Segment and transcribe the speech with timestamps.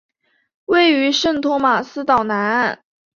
[0.65, 2.83] 位于圣托马斯岛南岸。